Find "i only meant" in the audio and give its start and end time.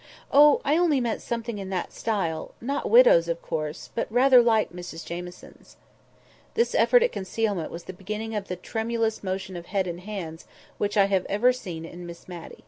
0.65-1.21